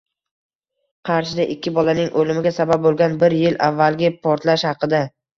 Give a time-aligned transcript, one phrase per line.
[1.09, 5.03] Qarshida ikki bolaning o‘limiga sabab bo‘lgan bir yil avvalgi portlash haqida